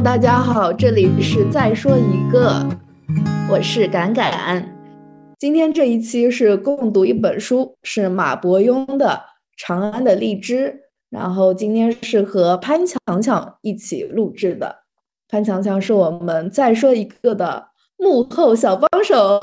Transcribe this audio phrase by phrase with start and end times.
[0.00, 2.66] Hello，大家好，这里是再说一个，
[3.50, 4.74] 我是敢敢。
[5.38, 9.06] 今天这一期是共读一本书，是马伯庸的
[9.58, 10.68] 《长安的荔枝》，
[11.10, 14.84] 然后今天是和潘强强一起录制的。
[15.28, 19.38] 潘强强是我们再说一个的幕后小帮手。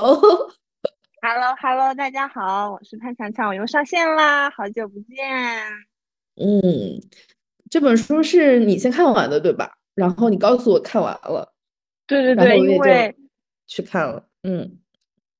[1.22, 5.24] Hello，Hello，大家好，我是潘强强，我又上线啦，好久不见。
[6.34, 7.00] 嗯，
[7.70, 9.77] 这本书是你先看完的对吧？
[9.98, 11.52] 然后你告诉我看完了，
[12.06, 13.16] 对对对，因为
[13.66, 14.78] 去看了，嗯，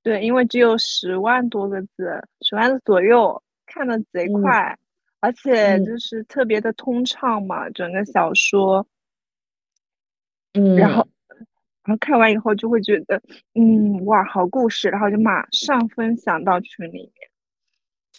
[0.02, 4.76] 对，因为只有十万多个字，十万字左右，看的贼快，
[5.20, 8.84] 而且就是特别的通畅嘛，整个小说，
[10.54, 11.06] 嗯，然后，
[11.84, 13.22] 然后看完以后就会觉得，
[13.54, 17.27] 嗯，哇，好故事，然后就马上分享到群里面。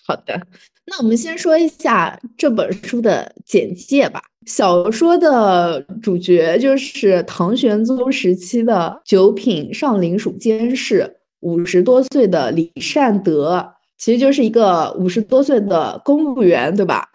[0.05, 0.41] 好的，
[0.85, 4.21] 那我们先说一下这本书的简介吧。
[4.45, 17.07] 小说的主角就是唐玄宗时期的九品上林署监事，五十多岁的李善德，其实就是一个五十多岁的公务员，对吧？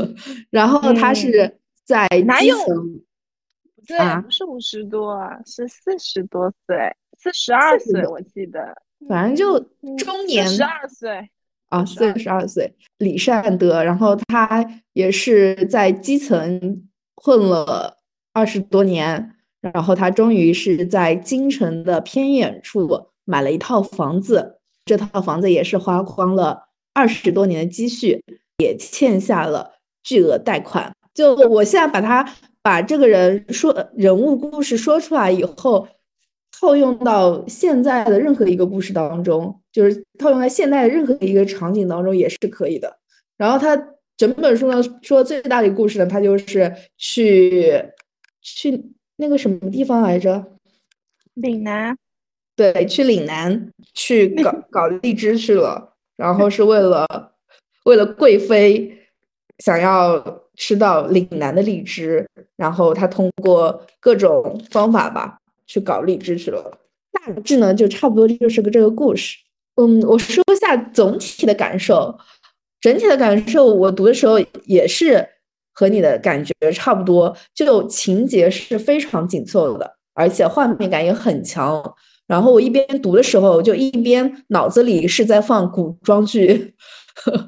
[0.48, 3.00] 然后他是在基层，
[3.76, 6.76] 不对，不是五十多，是四十多岁，
[7.18, 8.74] 四十二岁，我记得，
[9.06, 9.60] 反正就
[9.98, 11.28] 中年，十二岁。
[11.68, 17.98] 啊，四十二岁，李善德，然后他也是在基层混了
[18.32, 28.24] 二十多年，然后他终于是在京城的偏远处买了一套房子，这套房子也是花光了二十多年的积蓄，
[28.58, 29.72] 也欠下了
[30.02, 30.94] 巨额贷款。
[31.12, 35.88] 就我现在把他把这个人说人物故事说出来以后。
[36.60, 42.98] 套用到现在的任何一个故事当中，就是套用在现代的任何一个场景当中也是可以的。
[43.36, 43.76] 然后他
[44.16, 47.80] 整本书呢说最大的一个故事呢，他就是去
[48.42, 50.44] 去那个什么地方来着？
[51.34, 51.96] 岭南。
[52.56, 55.94] 对，去岭南去搞搞荔枝去了。
[56.16, 57.06] 然后是为了
[57.84, 58.98] 为了贵妃
[59.58, 65.38] 想要吃到岭南的荔枝，然后他通过各种方法吧。
[65.68, 66.78] 去搞荔枝去了，
[67.12, 69.36] 大致呢就差不多就是个这个故事。
[69.80, 72.18] 嗯，我说一下总体的感受，
[72.80, 75.24] 整体的感受，我读的时候也是
[75.72, 81.80] 和你的感觉差不多，就情节是非常紧凑的，而且画面感也很强。
[82.26, 86.74] 然后我一边读的时候，就一边脑子里是在放古装剧，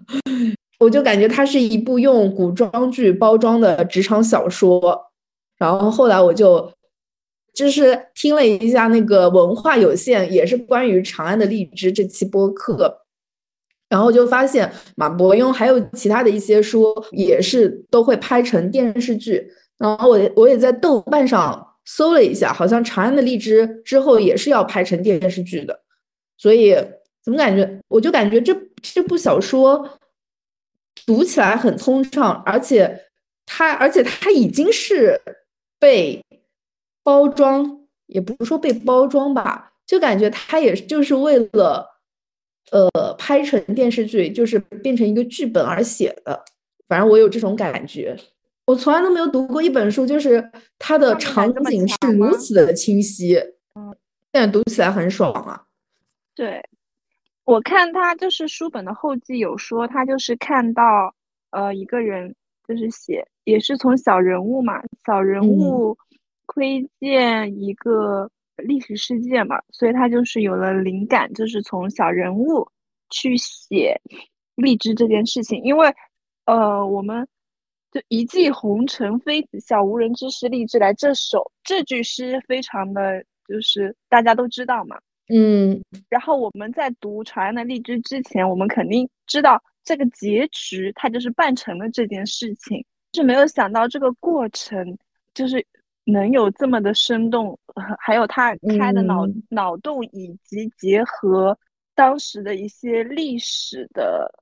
[0.79, 5.11] 我就感觉它是一部用古装剧包装的职场小说。
[5.59, 6.73] 然后后来我就。
[7.53, 13.03] 就是听了一下那个文化有限，也是关于长安的荔枝这期播客，
[13.88, 19.50] 然后就发现马伯庸还有其他的一些书也是都会拍成电视剧。
[19.77, 25.81] 然后我我也在豆瓣上搜了一下，好像长安的荔枝之后也是要拍成电视剧的。
[26.39, 26.75] 所以
[27.22, 27.81] 怎么感觉？
[27.89, 29.99] 我就感觉这这部小说
[31.05, 33.06] 读起来很通畅，而且
[33.44, 35.21] 它而且它已经是
[35.78, 36.25] 被。
[37.03, 41.87] 包装也不是说被包装吧，就感觉他也就是为了，
[42.71, 46.44] 呃，拍成电视剧，就是变成一个剧本而写的。
[46.89, 48.16] 反正我有这种感觉，
[48.66, 53.37] 我从来都没有读过一本书，就是它的场景是如此的清晰，
[53.75, 53.97] 嗯，
[54.33, 55.65] 但读起来很爽啊。
[56.34, 56.62] 对，
[57.44, 61.15] 我看他就是书本的后记有说，他就是看到
[61.50, 62.34] 呃一个人
[62.66, 65.97] 就是写，也是从小人物嘛，小人物。
[66.53, 72.69] 窥见一个历史事件嘛，所以他就是有了灵感，就是从小人物
[73.09, 74.00] 去写
[74.56, 75.62] 荔枝这件事情。
[75.62, 75.94] 因为，
[76.47, 77.25] 呃，我们
[77.93, 80.93] 就一骑红尘妃子笑，无人知是荔枝来。
[80.93, 84.99] 这首这句诗非常的就是大家都知道嘛，
[85.33, 85.81] 嗯。
[86.09, 92.84] 然后我们在读《长安的荔枝》之前，我们肯定知道这个结局，它就是办成了这件事情，
[93.15, 94.98] 是没有想到这个过程
[95.33, 95.65] 就是。
[96.05, 97.59] 能有这么的生动，
[97.99, 101.57] 还有他开的脑脑洞，以及结合
[101.95, 104.33] 当时的一些历史的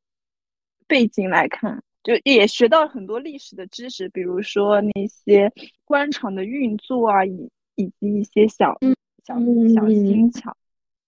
[0.87, 5.53] 背景来看，就也学到很多历史的知识，比如说那些
[5.85, 8.79] 官场的运作啊，以以及一些小
[9.27, 9.35] 小
[9.75, 10.57] 小心巧，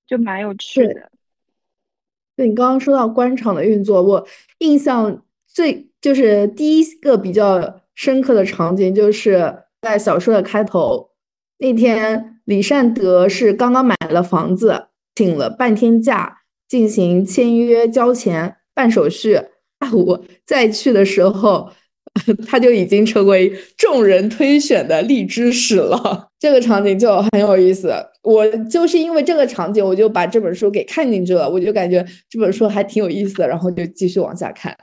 [0.07, 1.11] 就蛮有趣的。
[2.37, 4.27] 对你刚刚说到官场的运作，我
[4.59, 9.63] 印象最就是第一个比较深刻的场景就是。
[9.83, 11.11] 在小说的开头，
[11.59, 16.39] 那天李善德是刚刚买了房子，请了半天假
[16.69, 19.41] 进行签约、交钱、办手续。
[19.81, 21.71] 下午再去的时候，
[22.47, 26.29] 他就已经成为众人推选的荔枝史了。
[26.39, 27.95] 这个场景就很有意思。
[28.23, 31.49] 我就是因为这个场景，我就把这本书给看进去了。
[31.49, 34.77] 我就感觉这本书还挺有意思的，然后就继续往下看。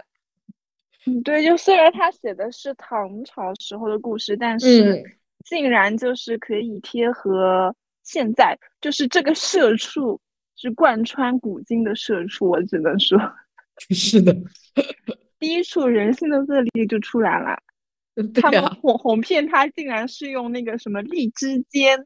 [1.07, 5.03] 嗯，对，就虽然他写的是唐朝时候的故事，但是
[5.45, 7.73] 竟然就是可以贴合
[8.03, 10.19] 现在，就是这个社畜
[10.57, 13.17] 是贯穿古今的社畜，我只能说，
[13.89, 14.35] 是的。
[15.39, 17.57] 第一处人性的恶劣就出来了，
[18.41, 22.05] 他们哄哄骗他，竟然是用那个什么荔枝尖，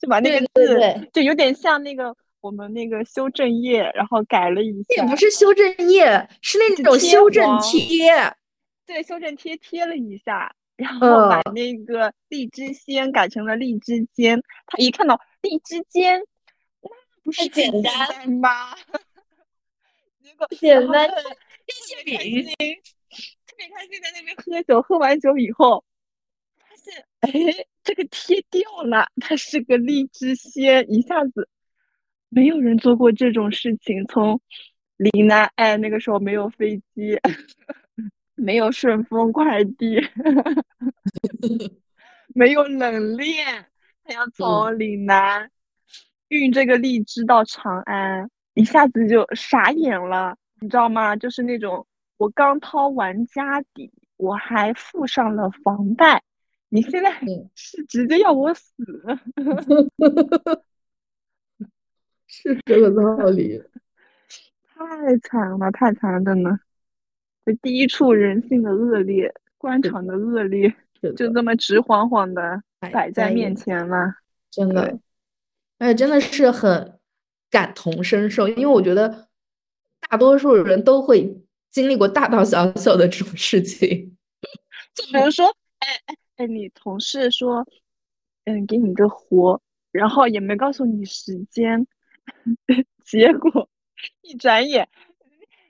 [0.00, 8.12] 就把那个字就有点像那个我们那个修正液，然后改了一下，也不是修正液，是那种修正贴，
[8.84, 16.20] 对，修正贴贴了一下，然后把那个荔枝仙改成了荔枝尖，他一看到荔枝尖，
[16.82, 16.90] 那
[17.22, 18.74] 不是简单吗？
[20.22, 21.08] 结果简单。
[21.08, 21.14] 特
[22.04, 22.36] 别开心，
[23.46, 24.82] 特别开心，在那边喝酒。
[24.82, 25.82] 喝完酒以后，
[26.58, 31.48] 发现哎，这个贴掉了，它是个荔枝仙，一下子
[32.28, 34.04] 没有人做过这种事情。
[34.06, 34.40] 从
[34.96, 37.18] 岭南，哎，那个时候没有飞机，
[38.36, 40.00] 没有顺丰快递，
[42.34, 43.66] 没有冷链，
[44.04, 45.50] 他要从岭南
[46.28, 50.36] 运这个荔枝到长安，一下子就傻眼了。
[50.60, 51.14] 你知道吗？
[51.16, 51.86] 就是那种
[52.16, 56.22] 我刚掏完家底，我还付上了房贷，
[56.68, 57.12] 你现在
[57.54, 58.72] 是直接要我死？
[62.42, 63.62] 是这个道理，
[64.74, 66.58] 太惨了，太惨了，真的。
[67.44, 74.14] 这第一处人性的恶劣，官场的恶劣，就这么直晃晃的摆在面前了，
[74.50, 74.98] 真的。
[75.78, 76.98] 哎，真的是很
[77.50, 79.28] 感同身受，因为我觉得。
[80.10, 84.14] 大多数人都会经历过大大小小的这种事情，
[84.94, 85.46] 就比如说，
[85.78, 87.66] 哎哎哎，你同事说，
[88.44, 91.86] 嗯，给你个活，然后也没告诉你时间，
[93.04, 93.68] 结果
[94.22, 94.88] 一转眼，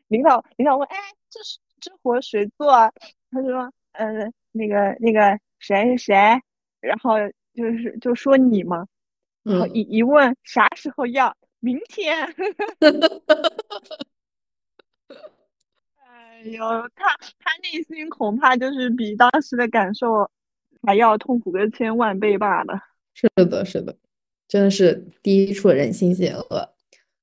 [0.09, 0.97] 领导领导问，哎，
[1.31, 2.71] 这是这活谁做？
[2.71, 2.93] 啊？
[3.31, 6.15] 他说，呃，那个那个谁谁，
[6.81, 7.15] 然后
[7.53, 8.87] 就是就说你嘛，
[9.43, 12.35] 然后一一问啥时候要，明天。
[15.99, 16.65] 哎呦，
[16.95, 20.31] 他他内心恐怕就是比当时的感受
[20.83, 22.81] 还要痛苦个千万倍罢了。
[23.15, 23.97] 是的，是的，
[24.55, 26.73] 真的是第一处人心险恶。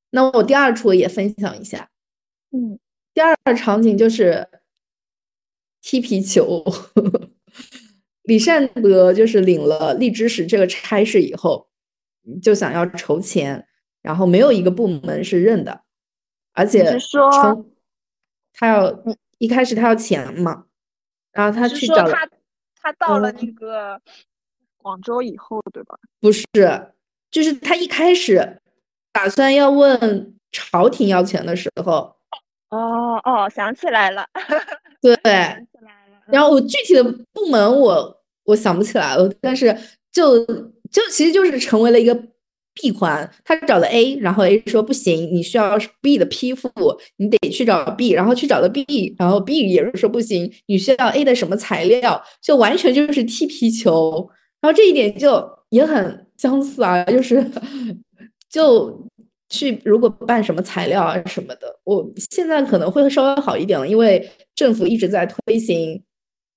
[0.09, 1.89] 那我第二处也分享一下。
[2.49, 2.77] 嗯，
[3.13, 4.49] 第二个场景就是
[5.79, 6.61] 踢皮球。
[8.23, 11.69] 李善德就是领了荔枝使这个差事以后，
[12.43, 13.65] 就想要筹钱，
[14.01, 15.83] 然后没有一个部门是认的，
[16.51, 17.65] 而且说。
[18.53, 19.05] 他要
[19.37, 20.65] 一开始他要钱嘛，
[21.31, 22.29] 然后他去找他，
[22.75, 24.01] 他到了那个
[24.75, 25.97] 广州以后，对吧？
[26.19, 26.45] 不是，
[27.31, 28.59] 就是他一开始
[29.13, 32.15] 打算要问朝廷要钱的时候，
[32.69, 34.25] 哦哦，想起来了，
[35.01, 35.15] 对，
[36.27, 39.75] 然后我具体的部门我我想不起来了，但是
[40.11, 42.23] 就就其实就是成为了一个。
[42.73, 46.71] 闭环，他找了 A，然后 A 说不行，你需要 B 的批复，
[47.17, 54.29] 你得去找 B，然后去找了 B，然后 B 也是说不行，你需要 A 的什么材料，就完全就是踢皮球，
[54.61, 57.45] 然后这一点就也很相似啊，就是
[58.49, 59.07] 就
[59.49, 66.01] 去如果办什么材料啊什么的，我现在可能会稍微好一点了，因为政府一直在推行，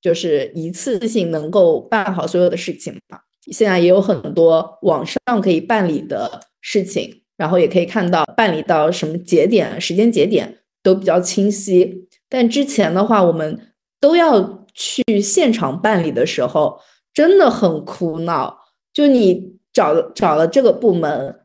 [0.00, 3.18] 就是一次性能够办好所有的事情嘛。
[3.52, 12.08] 现在也有很多网上可以办理的事情，然后也可以看到办理到什么节点、时间节点都比较清晰。
[12.30, 16.80] 但之前的话，我们都要去现场办理的时候，
[17.12, 18.60] 真的很苦恼。
[18.94, 21.40] 就你找了找了这个部门，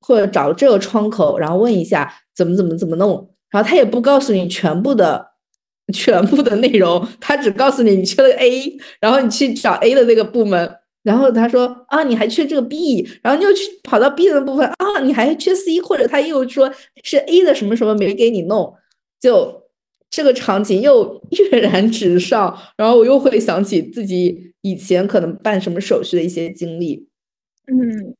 [0.00, 5.32] 或者找了这个窗口，然后问一下怎么怎么怎么弄，然后他也不告诉你全部的
[5.92, 10.76] 全部的内容，他只告诉你你缺了 A，然后你去找 A 的那个部门。
[11.02, 16.68] 然后他说啊，你还缺这个 B，然后你又去跑到 B 的部分啊，你还缺 C，或者他又说
[17.04, 18.74] 是 A 的什么什么没给你弄，
[19.20, 19.62] 就
[20.10, 27.06] 这个场景又 跃然纸上，然后我又会想起自己以前可能办什么手续的一些经历，
[27.66, 28.16] 嗯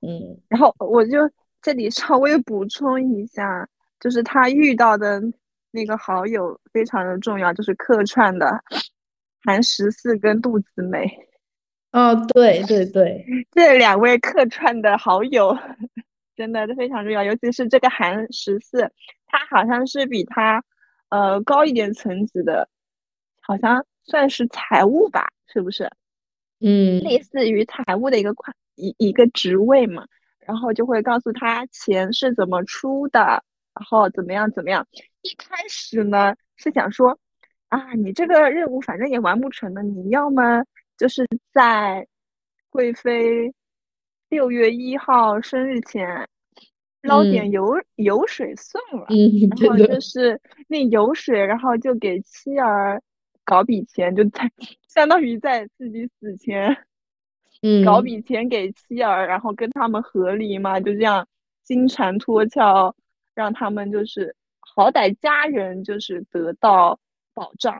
[0.00, 1.30] 嗯，然后我就
[1.62, 3.68] 这里稍微补充一下，
[4.00, 5.22] 就是他遇到的
[5.70, 8.62] 那个好友非常的重要，就是客串的
[9.42, 11.10] 韩十四跟杜子美。
[11.92, 15.56] 哦，对对对，这两位客串的好友
[16.36, 18.92] 真的非常重要，尤其是这个韩十四，
[19.26, 20.64] 他好像是比他
[21.08, 22.68] 呃高一点层级的，
[23.40, 25.90] 好像算是财务吧，是不是？
[26.60, 30.06] 嗯，类似于财务的一个快一一个职位嘛，
[30.40, 33.20] 然后就会告诉他钱是怎么出的，
[33.74, 34.86] 然后怎么样怎么样。
[35.22, 37.18] 一开始呢是想说，
[37.68, 40.64] 啊，你这个任务反正也完不成的，你要么
[40.96, 42.06] 就是在
[42.70, 43.54] 贵妃
[44.28, 46.28] 六月一号生日前
[47.02, 49.06] 捞点油油水算了，
[49.50, 53.02] 然后就是那油水，然后就给妻儿
[53.44, 54.50] 搞笔钱，就在
[54.88, 56.76] 相当于在自己死前，嗯，
[57.84, 61.26] 搞笔钱给妻儿，然后跟他们和离嘛，就这样
[61.62, 62.94] 金蝉脱壳，
[63.34, 66.98] 让他们就是好歹家人就是得到
[67.32, 67.74] 保障，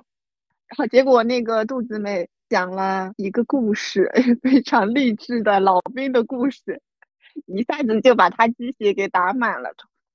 [0.66, 4.11] 然后结果那个杜子美讲了一个故事，
[4.43, 6.81] 非常励志的老兵的故事。
[7.47, 9.71] 一下子就把他鸡血给打满了。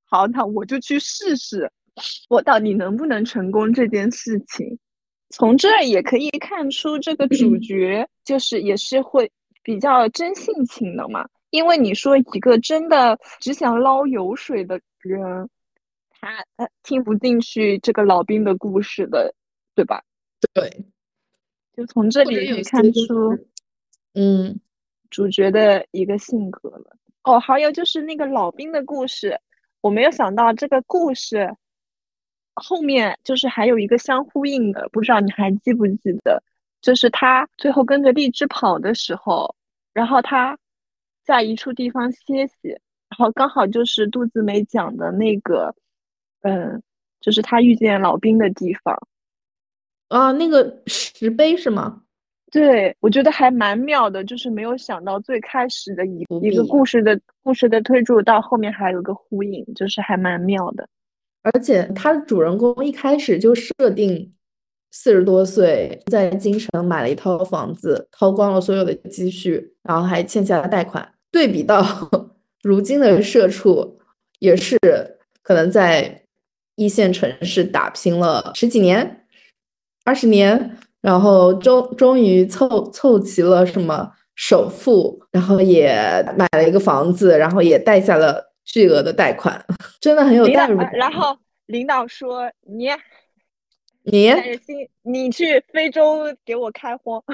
[0.05, 1.69] 好，那我就去试试，
[2.29, 4.79] 我到底能不能成功这件事情。
[5.29, 9.29] 从这儿也可以看出，这个主角就是也是会
[9.69, 11.29] 比较真性情的嘛。
[11.51, 15.47] 因为你说一个真的只想捞油水的人，
[16.09, 19.35] 他他听不进去这个老兵的故事的，
[19.75, 20.03] 对吧？
[20.55, 20.85] 对，
[21.77, 23.37] 就从这里可以看出，
[24.15, 24.59] 嗯，
[25.11, 26.97] 主角的一个性格了。
[27.21, 29.39] 哦，还有就是那个老兵的故事，
[29.81, 31.55] 我没有想到这个故事
[32.55, 36.41] 后面就是还有一个相呼应的，不知道你还记不记得？
[36.81, 39.55] 就是他最后跟着荔枝跑的时候，
[39.93, 40.57] 然后他
[41.23, 45.75] 在一处地方歇息，然后刚好就是杜子美讲的那个，
[46.41, 46.81] 嗯，
[47.19, 48.97] 就是他遇见老兵的地方。
[50.07, 52.03] 啊，那个石碑是吗？
[52.51, 60.89] 对，我觉得还蛮妙的，就是没有想到最开始的一一个故事的故事的推出到后面还有个呼应，就是还蛮妙的。
[61.43, 64.33] 而且他的主人公一开始就设定
[64.91, 71.13] 四十多岁，在京城买了一套房子，掏光了所有的积蓄，然后还欠下了贷款。
[71.31, 71.85] 对比到
[72.63, 73.99] 如今的社畜，
[74.39, 74.77] 也是
[75.41, 76.23] 可能在
[76.75, 79.25] 一线城市打拼了十几年、
[80.03, 80.77] 二十年。
[81.01, 85.89] 然后终终于凑凑齐了什么首付，然后也
[86.37, 89.65] 买了一个房子，然后也贷下了巨额的贷款，
[90.01, 90.91] 真的很有代入感。
[90.91, 91.33] 然后
[91.67, 92.89] 领导说：“你，
[94.11, 97.23] 你带着心，你去非洲给我开荒。”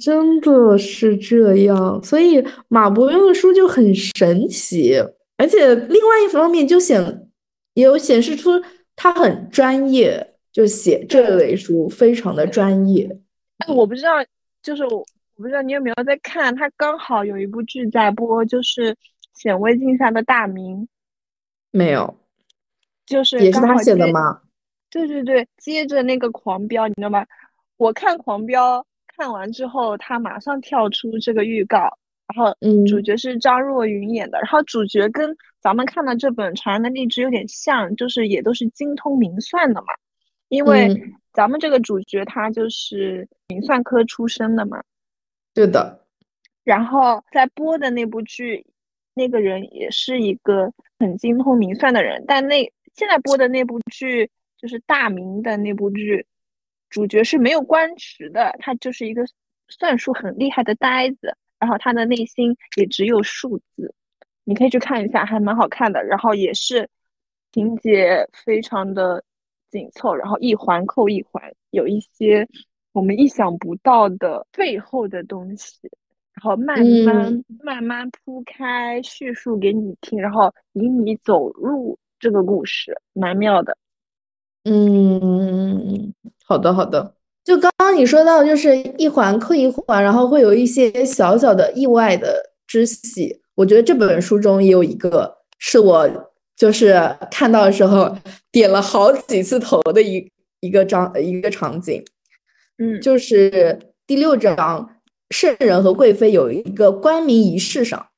[0.00, 4.94] 真的是这样，所以马伯庸的书就很神奇，
[5.36, 7.28] 而且另外一方面就显
[7.74, 8.50] 也有显示出
[8.96, 10.34] 他很专业。
[10.50, 13.16] 就写这类书非常的专业，
[13.58, 14.14] 哎，我不知道，
[14.60, 14.96] 就是我
[15.36, 18.92] 我不知道你有没有在看，他刚好有一部剧在播，就是
[19.34, 20.78] 《显微镜下的大明》，
[21.70, 22.16] 没有，
[23.08, 24.42] 就是也是他写的吗？
[24.90, 27.26] 对对对，接着那个《狂飙》，你知道吗？
[27.76, 28.80] 我看《狂飙》
[29.16, 31.78] 看完之后，他马上跳出这个预告，
[32.26, 39.88] 然后主角是张若昀演的，然后主角跟咱们看的这本《长安的荔枝》有点像，就是也都是精通明算的嘛。
[40.48, 44.82] 因为咱们这个主角他就是明算科出身的嘛，
[45.52, 46.06] 对的。
[46.64, 48.64] 然后在播的那部剧，
[49.12, 52.24] 那个人也是一个很精通明算的人。
[52.26, 56.26] 但那现在播的那部剧就是大明的那部剧，
[56.90, 59.24] 主角是没有官职的，他就是一个
[59.68, 61.34] 算术很厉害的呆子。
[61.58, 63.94] 然后他的内心也只有数字，
[64.44, 66.04] 你可以去看一下，还蛮好看的。
[66.04, 66.90] 然后也是
[67.52, 69.24] 情节非常的。
[69.70, 72.48] 紧凑，然后一环扣一环，有一些
[72.92, 75.76] 我们意想不到的背后的东西，
[76.32, 83.76] 然后慢慢慢慢铺开叙述给你听，然后引你走入这个故事，蛮妙的。
[84.64, 86.12] 嗯，
[86.44, 87.14] 好的好的。
[87.44, 93.40] 就刚刚你说到，就是一环扣一环，然后会有一些小小的意外的之喜。
[93.54, 96.24] 我觉得这本书中也有一个是我。
[96.58, 96.92] 就是
[97.30, 98.18] 看到的时候
[98.50, 102.04] 点了好几次头的一一个章一个场景，
[102.78, 104.96] 嗯，就是第六章
[105.30, 108.08] 圣人和贵妃有一个冠名仪式上，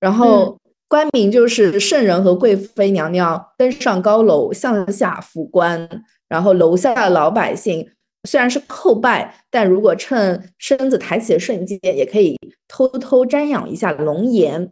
[0.00, 0.58] 然后
[0.94, 5.88] 冠名就是圣人和贵妃娘娘登上高楼向下俯观，
[6.28, 7.84] 然后楼下的老百姓
[8.28, 14.70] 虽然是叩拜，但如果趁身子抬起的瞬间，也可以偷偷瞻仰一下龙颜，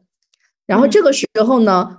[0.65, 1.99] 然后这个时候呢。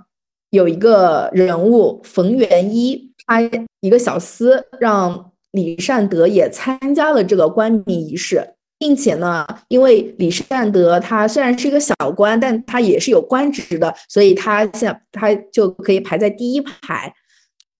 [0.50, 3.40] 有一个人物冯元一，他
[3.80, 8.53] 一个小厮让李善德也参加了这个冠名仪式，
[8.84, 17.10] 并且呢，因为李善德他虽然是一个小官，但他也是有官职的，所以他现他就可以排在第一排。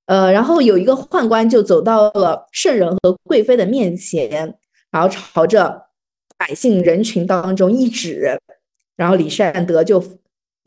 [0.07, 4.55] 呃，然后有一个宦官就走到了圣人和贵妃的面前，
[4.91, 5.83] 然后朝着
[6.39, 8.41] 百姓人群当中一指，
[8.97, 10.03] 然后李善德就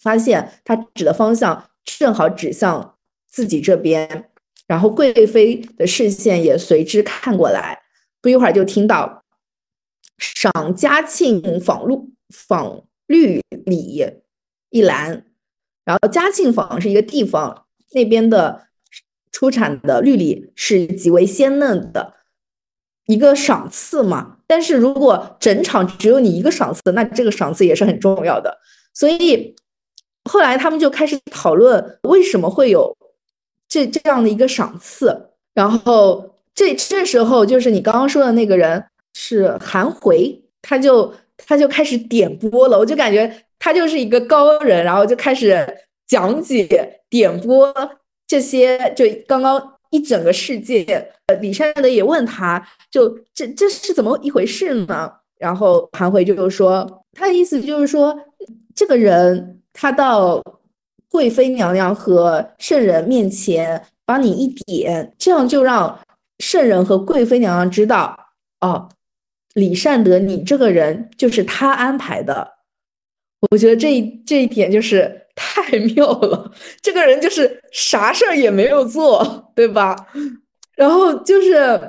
[0.04, 2.94] 发现他指的方向正好指向
[3.28, 4.30] 自己这边，
[4.68, 7.80] 然后贵妃的视线也随之看过来，
[8.22, 9.24] 不一会儿就听到
[10.18, 11.98] 赏嘉庆访绿
[12.30, 14.14] 访绿里
[14.70, 15.26] 一栏，
[15.84, 18.68] 然后嘉庆坊是一个地方，那边的。
[19.30, 22.16] 出产的绿梨是极为鲜嫩的
[23.06, 28.58] 一个赏赐嘛，但是如果整场只有你一个赏赐，那这个赏赐也是很重要的。
[28.96, 29.56] 所以
[30.24, 32.98] 后来他们就开始讨论为什么会有
[33.68, 35.30] 这这样的一个赏赐。
[35.54, 38.86] 然后这这时候就是你刚刚说的那个人
[39.20, 45.68] 是韩回，他就他就开始点播了，我就感觉他就是一个高人，然后就开始
[46.06, 47.74] 讲解点播。
[48.28, 50.84] 这些就刚刚一整个世界，
[51.26, 55.12] 呃，李善德也问他，就这这是怎么一回事呢？
[55.40, 58.16] 然后韩回就说，他的意思就是说，
[58.76, 60.44] 这个人他到
[61.10, 65.98] 贵妃娘娘和圣人面前帮你一点，这样就让
[66.40, 68.18] 圣人和贵妃娘娘知道，
[68.60, 68.90] 哦，
[69.58, 72.56] 李善德你这个人就是他安排的。
[73.52, 75.24] 我觉得这一这一点就是。
[75.38, 79.96] 太妙了，这个人就是啥事儿也没有做，对吧？
[80.76, 81.80] 然后就是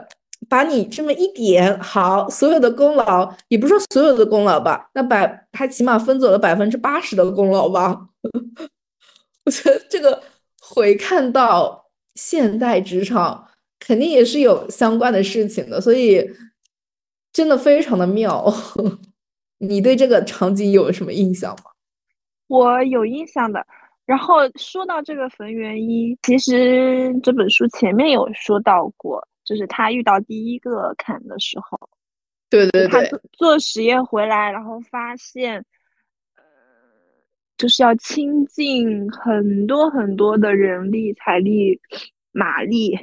[0.50, 7.98] 把你这么一点好，所有的功劳也不是说所有的功劳吧，那百他起码分走了百分之八十的功劳吧。
[9.46, 10.22] 我觉得这个
[10.60, 13.48] 回看到现代职场，
[13.80, 16.30] 肯定也是有相关的事情的，所以
[17.32, 18.44] 真的非常的妙。
[19.58, 21.72] 你对这个场景有什么印象吗？
[22.46, 23.66] 我有印象的，
[24.06, 31.90] 然后说到这个冯元一，其实这本书前面有说到过，就是他遇到第一个坎的时候，
[32.48, 35.56] 对对对，他做实验回来，然后发现，
[36.36, 36.42] 呃，
[37.58, 41.80] 就是要倾尽很多很多的人力、财力、
[42.32, 42.98] 马力，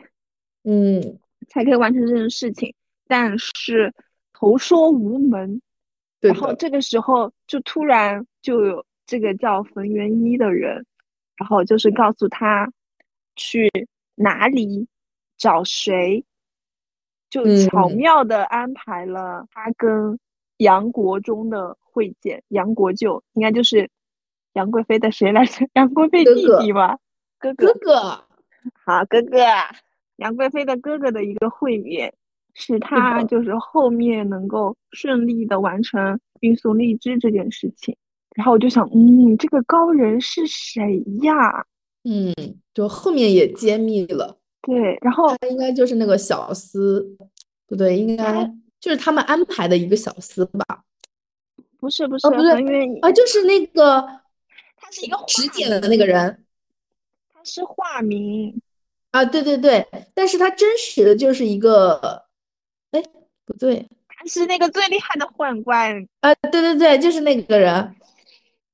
[0.63, 1.19] 嗯，
[1.49, 2.73] 才可以完成这件事情，
[3.07, 3.93] 但是
[4.37, 5.61] 投说无门，
[6.19, 8.85] 然后这个时候就突然就有。
[9.07, 10.83] 这个叫冯元一的人，
[11.37, 12.73] 然后就是告诉他
[13.35, 13.71] 去
[14.15, 14.87] 哪里
[15.37, 16.25] 找谁，
[17.29, 20.17] 就巧妙的安排了他跟
[20.57, 22.41] 杨国忠的会见。
[22.47, 23.91] 杨国舅应该就是
[24.53, 25.67] 杨贵妃的谁来着？
[25.73, 26.97] 杨贵妃弟弟吗？
[27.37, 28.25] 哥哥哥，
[28.83, 29.37] 好哥哥，
[30.17, 32.15] 杨贵妃的哥哥的一个会面，
[32.55, 37.95] 使他就是后面能够顺利的完成运送荔枝这件事情。
[38.35, 41.65] 然后我就想，嗯，这个高人是谁呀？
[42.03, 42.33] 嗯，
[42.73, 44.37] 就后面也揭秘了。
[44.61, 47.05] 对，然后他应该就是那个小厮，
[47.67, 50.83] 不对，应该就是他们安排的一个小厮吧？
[51.79, 52.49] 不是，不是，不是
[53.01, 54.01] 啊，就是那个，
[54.75, 56.43] 他是一个指点的那个人，
[57.31, 58.59] 他是化名
[59.11, 62.24] 啊，对对对，但是他真实的就是一个，哎，
[63.45, 67.73] 不对，他是那个最厉害的宦官啊，对对对，就是那个人。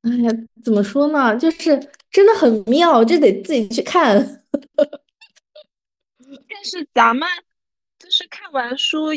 [0.01, 0.31] 哎呀，
[0.63, 1.37] 怎么说呢？
[1.37, 1.79] 就是
[2.09, 4.43] 真的很妙，这得自己去看。
[6.49, 7.27] 但是咱们
[7.99, 9.07] 就是看完书，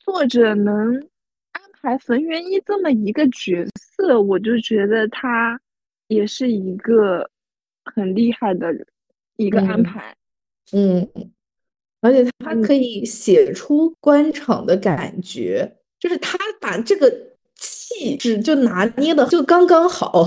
[0.00, 1.08] 作者能
[1.52, 5.60] 安排冯元一这么一个角色，我就觉得他
[6.08, 7.30] 也是一个
[7.84, 8.74] 很厉害的
[9.36, 10.16] 一个安排。
[10.72, 11.08] 嗯，
[12.04, 17.12] 而且他可以写出官场的感觉，就是他把这个。
[17.56, 20.24] 气质就拿捏的就刚刚好，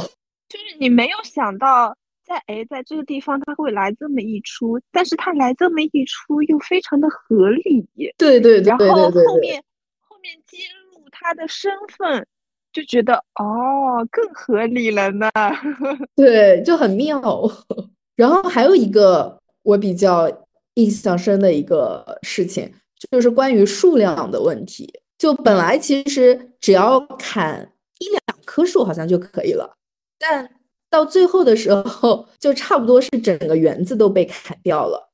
[0.47, 7.85] 就是你没有想到在哎，在这个地方他会来这么一出，但是他来这么一出又非常的合理。
[8.17, 9.61] 对对对，然后后面
[9.99, 10.57] 后面揭
[10.93, 12.25] 露他的身份，
[12.71, 15.29] 就觉得哦更合理了呢。
[16.15, 17.21] 对，就很妙。
[18.15, 20.46] 然后还有一个我比较
[20.77, 22.71] 印象深的一个事情，
[23.11, 25.01] 就是关于数量的问题。
[25.17, 29.75] 就本来其实只要砍一两棵树好像就可以了，
[30.19, 30.49] 但
[30.89, 35.11] 到最后的时候就差不多是整个园子都被砍掉了。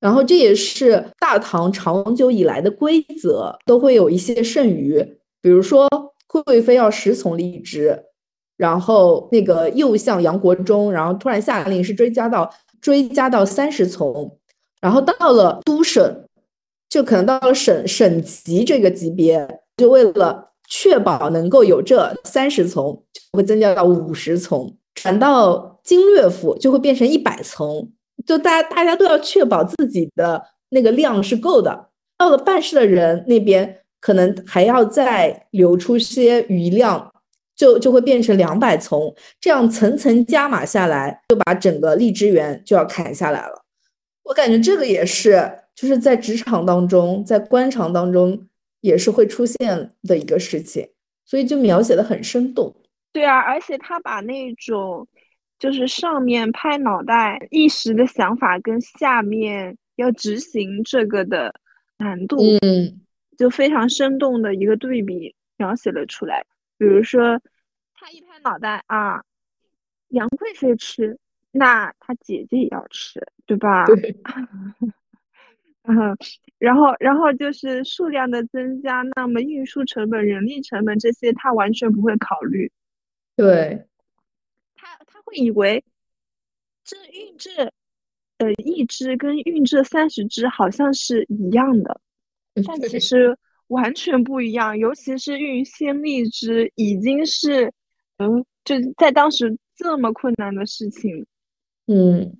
[0.00, 5.88] 然后这也是大唐长久以来的规则，都会有一些剩余，比如说
[6.26, 8.04] 贵妃要十丛荔枝，
[8.56, 14.37] 然后那个右相杨国忠，然后突然下令是追加到追加到三十丛，
[14.80, 16.24] 然后到了都省。
[16.90, 27.92] 就可能到了省省级这个级别，就为了确保能够有这三十丛，就会增加到五十丛；转到经略府就会变成一百丛。
[28.24, 31.88] 就大家大家都要确保自己的那个量是够的。
[32.16, 37.12] 到了办事的人那边，可能还要再留出些余量，
[37.54, 43.62] 就就会变成两百丛，这样层层加码下来，就把整个荔枝园就要砍下来了。
[44.28, 45.40] 我感觉这个也是，
[45.74, 48.46] 就是在职场当中，在官场当中
[48.80, 50.88] 也是会出现的一个事情，
[51.24, 52.74] 所以就描写的很生动。
[53.12, 55.08] 对啊，而且他把那种
[55.58, 61.54] 就是上面拍脑袋一时的想法，跟下面要执行这个的。
[62.00, 63.00] 难度，嗯，
[63.36, 66.46] 就非常生动的一个对比描写了出来。
[66.76, 67.40] 比如说，
[67.92, 69.20] 他一拍脑袋啊，
[70.10, 71.18] 杨贵妃吃，
[71.50, 73.84] 那他姐姐也要吃，对吧？
[73.86, 74.16] 对。
[75.84, 76.16] 嗯，
[76.58, 82.70] 然后，然后就是数量的增加，那么运输成本、人力成本这些，他完全不会考虑。
[83.36, 83.86] 对。
[84.76, 85.84] 他他会以为
[86.84, 87.72] 这运这。
[88.38, 92.00] 呃，一只跟运这三十只好像是一样的，
[92.64, 94.78] 但其实完全不一样。
[94.78, 97.72] 尤其是运鲜荔枝，已经是，
[98.18, 101.26] 嗯，就在当时这么困难的事情，
[101.88, 102.38] 嗯，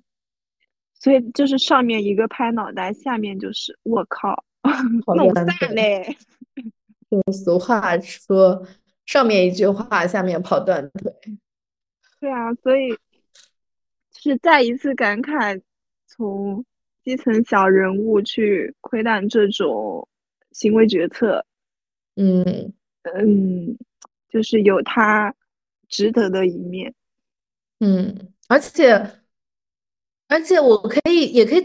[0.93, 4.45] 所以就是上面一个拍脑袋，下面就是我靠，
[5.17, 6.15] 弄散嘞。
[7.09, 8.65] 就俗话说，
[9.05, 11.13] 上面一句话，下面跑断腿。
[12.21, 12.91] 对啊，所以
[14.11, 15.61] 就是再一次感慨。
[16.11, 16.65] 从
[17.03, 20.09] 基层小人物去窥探这种
[20.51, 21.45] 行为决策，
[22.15, 23.77] 嗯嗯，
[24.27, 25.33] 就是有他
[25.87, 26.93] 值得的一面，
[27.79, 29.18] 嗯，而且
[30.29, 31.59] 而且我可以也可以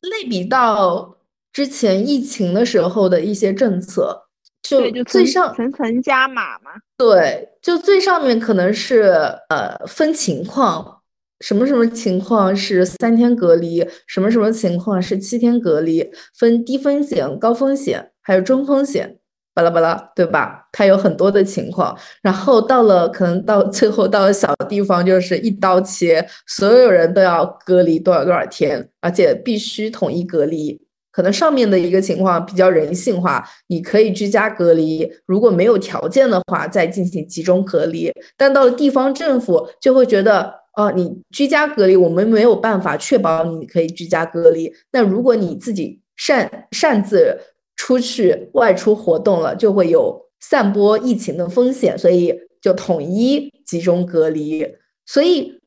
[0.00, 1.16] 类比到
[1.52, 4.26] 之前疫情的时候的一些政策，
[4.62, 9.02] 就最上层层加码嘛，对，就最上面可能是
[9.48, 11.00] 呃分情况。
[11.40, 13.86] 什么什么情况是三天隔离？
[14.06, 16.10] 什么什么情况是七天隔离？
[16.38, 19.18] 分低风险、高风险，还有中风险，
[19.54, 20.68] 巴拉巴拉，对吧？
[20.72, 21.96] 它有很多的情况。
[22.20, 30.80] 然后到了可能到最后到了小地方，就是一刀切，所有人都要隔离多少多少天，而且必须统一隔离。
[31.12, 38.12] 可能上面的一个情况比较人性化，你可以居家隔离，如果没有条件的话再进行集中隔离。
[38.36, 40.64] 但到了地方政府就会觉得。
[40.76, 44.74] 哦，你居家隔离，我们没有办法确保你可以居家隔离。
[44.90, 47.38] 那如果你自己擅擅自
[47.76, 54.66] 出去外出活动了，就会有散播疫情的风险，所以就统一集中隔离。
[55.06, 55.60] 所以，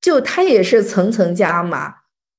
[0.00, 1.94] 就它也是层层加码，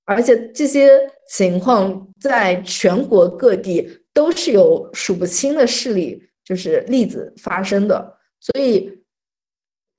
[0.06, 1.00] 而且这些
[1.30, 8.18] 情况在全国各地都是有数不清的事例，就是例子发生的。
[8.40, 9.04] 所以，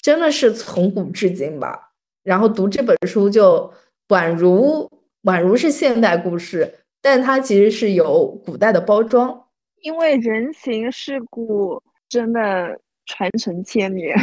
[0.03, 1.93] 真的是从古至今吧。
[2.23, 3.73] 然后读这本书就
[4.09, 4.91] 宛如
[5.23, 9.47] 宛如是现代故事，但它其实是有古代的包装，
[9.83, 14.17] 因为人情世故真的传承千年。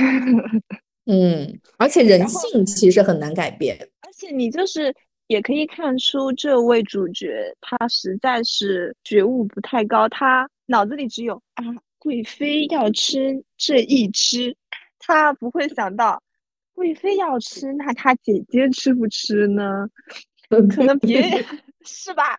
[1.05, 4.91] 嗯，而且人性其实很难改变，而且你就是
[5.27, 11.63] 也可以看出这位主角他实在是觉悟不太高，他脑子里只有啊
[11.99, 14.57] 贵妃要吃这一只，
[14.97, 16.19] 他不会想到。
[16.73, 19.85] 贵妃要吃，那他姐姐吃不吃呢？
[20.49, 21.21] 可能别
[21.85, 22.37] 是吧？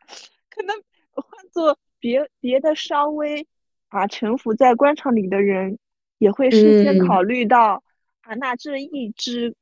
[0.55, 0.77] 可能
[1.13, 3.47] 换做别别的稍微
[3.89, 5.79] 啊沉浮在官场里的人，
[6.19, 7.83] 也会事先考虑到
[8.21, 9.55] 啊，那这一只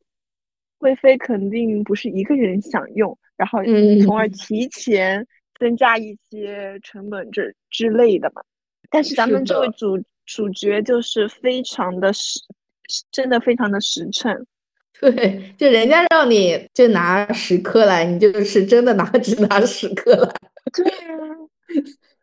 [0.79, 3.61] 贵妃肯定不是一个人享用，然后
[4.05, 5.26] 从而提前
[5.59, 8.42] 增加一些成本这之类的嘛。
[8.90, 12.40] 但是咱们这位主主角就是非常的实，
[13.12, 14.46] 真的非常的实诚。
[15.00, 20.50] 对，就人家让你就拿十克来，你就是真的拿只拿十克来。
[20.74, 21.18] 对啊，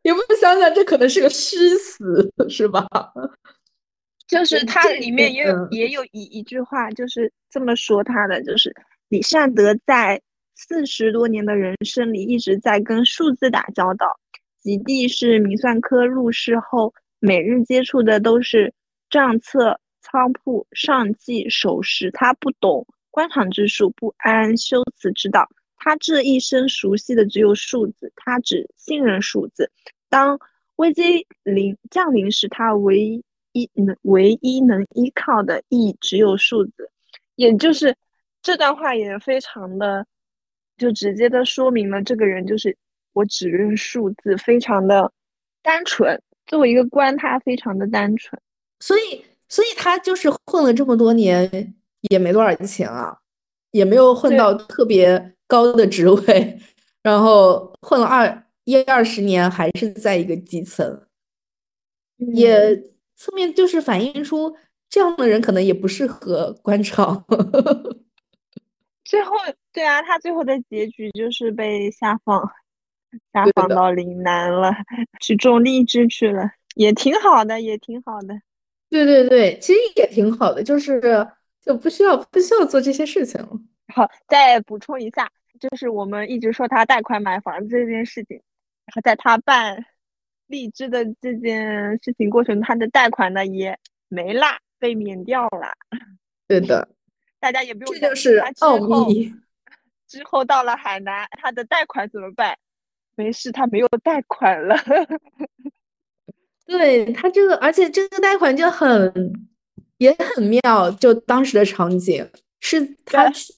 [0.04, 2.88] 有没有想想，这可能是个虚词，是吧？
[4.28, 8.74] 就是它里面也有也有一一句话，就是这么说他的，就是
[9.10, 10.22] 李善德在
[10.56, 14.20] 四十多年的人生里一直在跟数字打交道。
[14.62, 18.74] 吉地是明算科入仕后，每日接触的都是
[19.10, 19.80] 账册。
[20.10, 25.50] 仓库上记守时，他不懂官场之术，不谙修辞之道。
[25.88, 29.72] 他这一生熟悉的只有数字，他只信任数字。
[30.10, 30.38] 当
[30.76, 33.24] 危机临降临时，他唯
[33.54, 36.92] 一能唯一能依靠的亦只有数字。
[37.38, 37.96] 也就是
[38.42, 40.06] 这段话也非常的，
[40.78, 42.76] 就直接的说明了这个人就是
[43.14, 45.14] 我只认数字，非常的
[45.62, 46.22] 单纯。
[46.48, 48.38] 作为一个官，他非常的单纯，
[48.82, 49.24] 所以。
[49.50, 51.74] 所以他就是混了这么多年，
[52.10, 53.18] 也没多少钱啊，
[53.72, 56.60] 也没有混到特别高的职位，
[57.02, 61.08] 然后混了二一二十年，还是在一个基层，
[62.34, 62.76] 也
[63.16, 64.56] 侧面就是反映出
[64.90, 67.26] 这样的人可能也不适合官场。
[69.04, 69.32] 最后，
[69.72, 72.42] 对啊，他最后的结局就是被下放，
[73.32, 74.74] 下放到岭南了，
[75.22, 78.42] 去种荔枝去了，也挺好的，也挺好的。
[78.90, 81.02] 对对对，其实也挺好的，就是
[81.62, 83.50] 就不需要不需要做这些事情了。
[83.96, 88.38] 好，再补充一下，就是我们一直说他贷款买房子这件事情，
[88.86, 89.86] 然后在他办
[90.48, 95.74] 荔枝的这件事情过程，他的贷款呢也没啦，被免掉了。
[96.48, 96.88] 对的。
[97.40, 99.32] 大家也不用，这就是奥秘。
[100.08, 102.58] 之后到了海南，他的贷款怎么办？
[103.16, 104.76] 没事，他没有贷款了。
[106.66, 109.48] 对他这个，而且这个贷款就很
[109.98, 112.28] 也很妙，就当时的场景
[112.60, 113.54] 是他是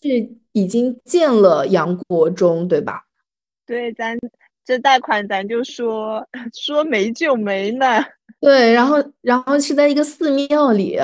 [0.52, 3.04] 已经见了杨国忠，对吧？
[3.66, 4.18] 对，咱
[4.66, 7.86] 这贷款咱就说 说没就没呢。
[8.40, 11.00] 对，然后然后是在一个寺庙里。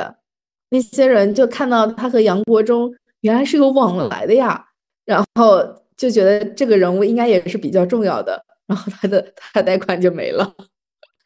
[0.70, 4.66] 那些人就看到他和杨国忠原来是有往来的呀，
[5.06, 5.64] 然后
[5.96, 10.56] 就觉得这个人物应该也是比较重要的，然后他的他贷款就没了，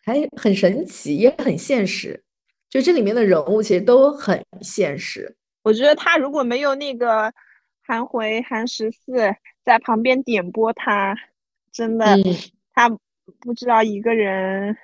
[0.04, 2.22] 还很神奇，也很现实。
[2.70, 5.36] 就这里面的人物其实都很现实。
[5.62, 7.34] 我觉得他如果没有那个
[7.82, 11.16] 韩回、韩十四在旁边点拨他，
[11.72, 12.06] 真的
[12.74, 12.90] 他
[13.40, 14.78] 不知道一个人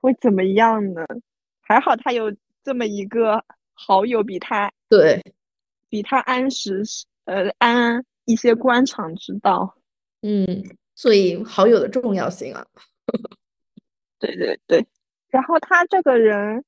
[0.00, 1.04] 会怎么样呢。
[1.60, 3.44] 还好他有这么一个。
[3.82, 5.22] 好友比他对，
[5.88, 6.82] 比他安时
[7.24, 9.74] 呃安一些官场之道，
[10.20, 10.46] 嗯，
[10.94, 12.66] 所以好友的重要性啊，
[14.18, 14.86] 对对对，
[15.30, 16.62] 然后他这个人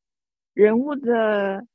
[0.55, 1.67] 人物的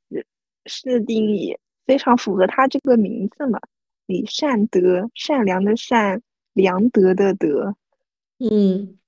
[0.64, 3.58] 设定也非常符合他这个名字嘛，
[4.06, 6.22] 李善德，善良的善，
[6.52, 7.74] 良德的德，
[8.38, 8.98] 嗯，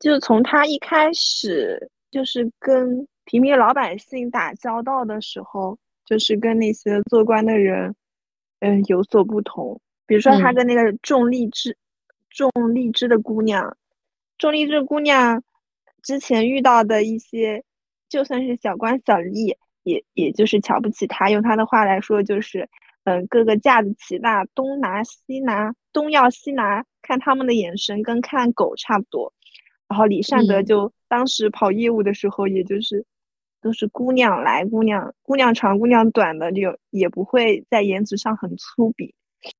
[0.00, 3.06] 就从他一开始就是跟。
[3.26, 7.94] 平民老百姓打交道的时候，就是跟那些做官的人，
[8.60, 9.80] 嗯，有所不同。
[10.04, 11.74] 比如说，他跟那个种荔枝、
[12.28, 13.78] 种荔枝的姑娘，
[14.36, 15.42] 种荔枝姑娘
[16.02, 17.64] 之前遇到的一些，
[18.10, 21.30] 就算是小官小吏，也也就是瞧不起他。
[21.30, 22.68] 用他的话来说，就是，
[23.04, 29.32] 嗯，各个架子起大，东拿西拿，东要西拿，看他们的眼神跟看狗差不多。
[29.88, 33.06] 然后李善德就当时跑业务的时候，也就是。
[33.64, 39.14] 都是姑娘来，姑娘姑娘长，姑娘短的，就也不会在颜值上很粗鄙。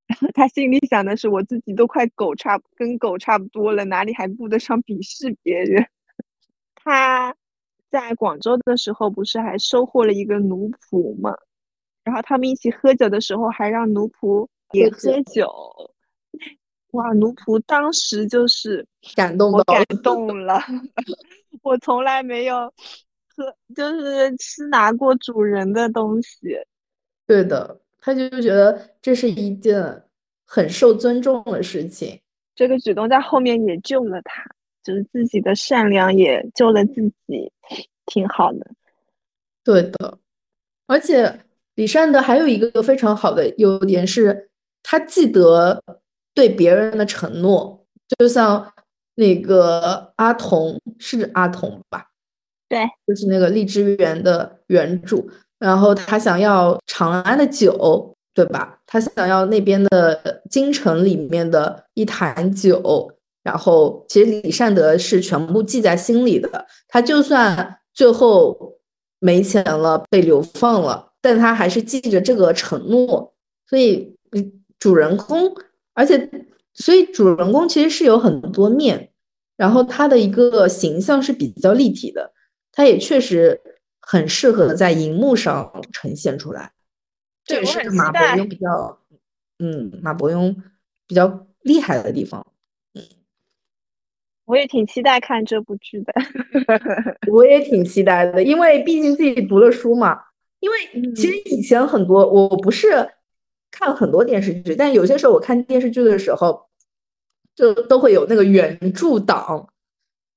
[0.05, 5.87] 然 后他心里想的是，我自己都快狗差，跟狗差不多了，哪里还顾得上鄙视别人？
[6.75, 7.35] 他
[7.95, 11.33] 在广州的时候，不是还收获了一个奴仆吗？
[12.03, 15.49] 然后他们一起喝酒的时候，还让奴仆也喝酒。
[16.91, 20.59] 哇，奴仆当时就是感动，到感动了，
[21.63, 22.73] 我从来没有。
[23.27, 26.57] 喝就是吃拿过主人的东西，
[27.27, 30.03] 对的，他就觉得这是一件
[30.45, 32.21] 很受尊重的事情。
[32.55, 34.54] 这个举动在后面也救了他，
[34.85, 37.51] 就是自己的善良也救了自己，
[38.05, 38.67] 挺好的。
[39.63, 40.19] 对的，
[40.85, 41.41] 而且
[41.73, 44.51] 李善德还有一个非常好的优点是，
[44.83, 45.83] 他记得
[46.35, 47.83] 对别人的承诺，
[48.19, 48.71] 就像
[49.15, 52.11] 那个阿童是阿童吧。
[52.69, 58.79] 对，就是那个荔枝园的原主，然后他想要长安的酒，对吧？
[58.85, 63.11] 他想要那边的京城里面的一坛酒，
[63.45, 66.65] 然后其实李善德是全部记在心里的。
[66.87, 68.79] 他就算最后
[69.19, 73.35] 没钱了，被流放了，但他还是记着这个承诺。
[73.67, 74.17] 所以
[74.79, 75.53] 主人公，
[75.93, 76.27] 而且
[76.73, 79.11] 所以主人公其实是有很多面，
[79.55, 82.33] 然后他的一个形象是比较立体的。
[82.71, 83.61] 他也确实
[84.01, 86.73] 很适合在荧幕上呈现出来，
[87.45, 88.99] 这也是马伯庸比较，
[89.59, 90.55] 嗯，马伯庸
[91.05, 92.45] 比较厉害的地方。
[94.45, 96.13] 嗯，我也挺期待看这部剧的，
[97.31, 100.19] 我也挺期待的，因为毕竟自己读了书嘛。
[100.59, 100.77] 因为
[101.15, 103.09] 其实以前很多，我不是
[103.71, 106.67] 看很多电视剧，但有些时候我看电视剧的时候，
[107.55, 109.67] 就都会有那个原著党，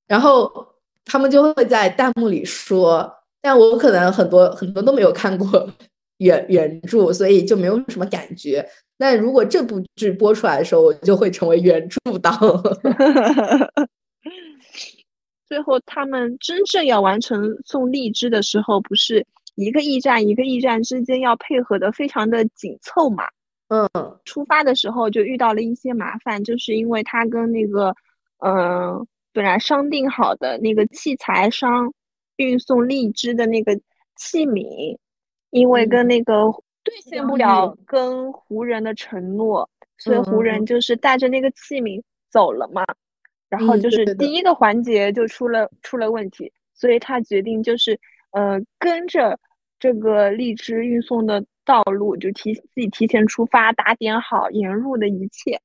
[0.06, 0.66] 然后。
[1.10, 5.66] 他们就会在弹幕里说，但我可能很多很多都没有看过
[6.18, 8.68] 原原著，所以就没有什么感觉。
[8.98, 12.38] 那如果这部剧播出来的时候，我就会成为原著党。
[15.48, 23.24] 最后，他们真正要完成送荔枝的时候，不是一个驿站一个驿站之间要配合的非常的紧凑嘛？
[23.68, 23.88] 嗯，
[24.24, 27.94] 出发的时候就遇到了一些麻烦，就是因为他跟那个，
[28.38, 31.92] 嗯，本来商定好的那个器材商
[32.36, 33.74] 运送荔枝的那个
[34.16, 34.98] 器皿，
[35.50, 36.52] 因为跟那个
[36.84, 42.84] 兑现不了跟湖人的承诺，所以湖人就是带着那个器皿走了嘛。
[43.48, 47.98] 然后就是第一个环节就出了出了问题，所以他决定就是，
[48.30, 49.40] 呃，跟着
[49.78, 55.60] 这个荔枝运送的道路，就提自己提前出发，打点好沿路的一切。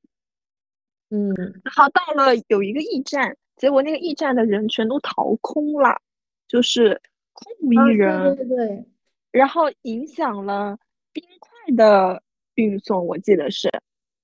[1.09, 6.01] 嗯，然后到了有一个驿站，结果那个驿站的人全都逃空了，
[6.47, 7.01] 就是
[7.33, 8.35] 空无一人。
[8.35, 8.85] 对对对。
[9.31, 10.77] 然后影响了
[11.11, 12.23] 冰块的
[12.55, 13.69] 运送，我记得是。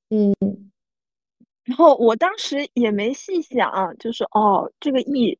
[0.09, 0.68] 嗯。
[1.69, 5.37] 然后我当时也没细想，就是哦，这个驿，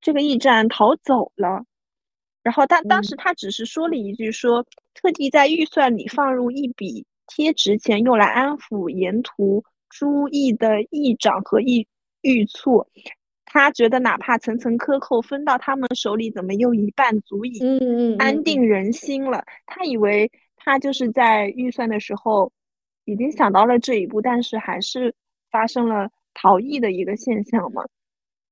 [0.00, 1.64] 这个驿站逃走了。
[2.42, 11.86] 然后他当时他只是说了一句，说特地在预算里放入一笔贴值钱，用来安抚沿途诸驿的驿长和驿
[12.22, 12.84] 御卒。
[13.44, 17.60] 他觉得哪怕层层克扣分到他们手里，怎么又一半足以
[18.18, 19.44] 安定人心了？
[19.66, 22.50] 他以为他就是在预算的时候
[23.04, 25.14] 已经想到了这一步，但是还是。
[25.52, 27.84] 发生了逃逸的一个现象嘛？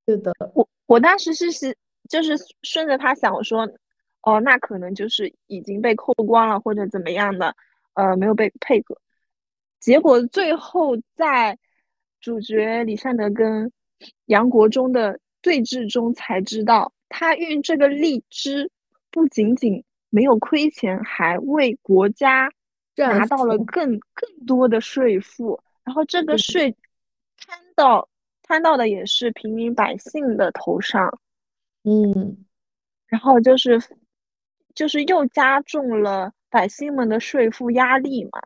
[0.06, 1.76] 是的，我我当时是是
[2.08, 3.68] 就是顺着他想，我说，
[4.22, 7.54] 哦，那可能就是已经被扣光了或者怎么样的，
[7.94, 9.00] 呃，没有被配合。
[9.78, 11.58] 结果最后在
[12.20, 13.72] 主角李善德跟
[14.26, 18.70] 杨国忠的对峙中才知道，他运这个荔枝
[19.10, 22.50] 不仅仅没有亏钱，还为国家
[22.96, 26.74] 拿到了更更多的税赋，然后这个税。
[27.46, 28.08] 摊到
[28.42, 31.18] 摊到的也是平民百姓的头上，
[31.84, 32.44] 嗯，
[33.06, 33.80] 然后就是
[34.74, 38.40] 就是又加重了百姓们的税负压力嘛，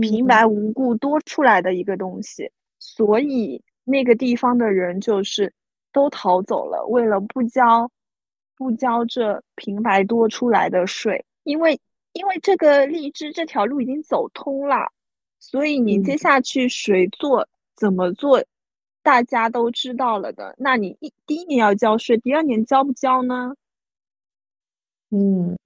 [0.00, 0.46] 平白。
[0.46, 5.52] 无故多出来的一个东西，所以那个地方的人就是
[5.92, 7.90] 都逃走了，为了不交
[8.56, 11.80] 不交这平白多出来的税，因为
[12.12, 14.92] 因为这个荔枝这条路已经走通了，
[15.38, 17.48] 所以你接下去谁做？
[17.78, 18.44] 怎么做，
[19.02, 20.54] 大家都知道了的。
[20.58, 23.54] 那你一第一年要交税，第二年交不交呢？
[25.10, 25.56] 嗯，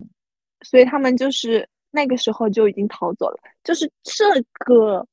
[0.60, 3.40] 所以他们就是那个时候就已经逃走了。
[3.64, 5.06] 就是这个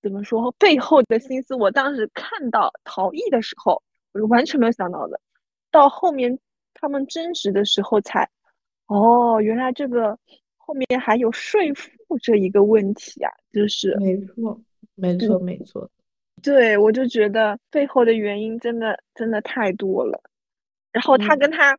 [0.00, 5.20] 怎么说背后的心思，我当时看到逃逸的时候，我是完全没有想到的。
[5.70, 6.38] 到后面
[6.72, 8.30] 他们争执的时候才，
[8.86, 10.18] 哦，原来这个
[10.56, 11.90] 后面还有税负
[12.22, 13.30] 这一个问题啊！
[13.52, 14.60] 就是没错，
[14.94, 15.90] 没错，没错。
[16.42, 20.20] 对，我就觉得背后的原因真的真的太多了。
[20.92, 21.78] 然后他跟他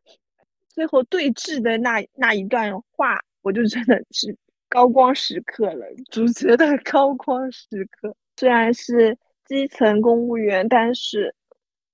[0.68, 4.36] 最后对峙的那那一段话，我就真的是
[4.68, 8.14] 高光时刻了，主角的高光时刻。
[8.36, 11.34] 虽然是基层公务员，但是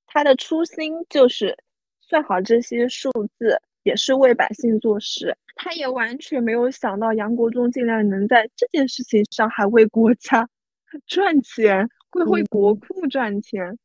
[0.06, 1.56] 他的初心就是
[2.00, 5.36] 算好这些数字，也是为百姓做事。
[5.56, 10.48] 他也完全没有想到杨国忠竟然能在这件事情上还为国家
[11.08, 11.88] 赚钱。
[12.10, 13.78] 会为国库赚钱，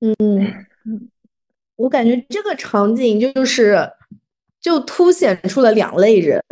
[0.00, 1.08] 嗯，
[1.76, 3.90] 我感觉这个场景就是
[4.60, 6.42] 就凸显出了两类人，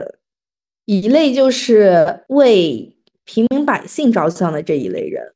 [0.84, 5.32] 一类就是为平民百姓着想的这一类人，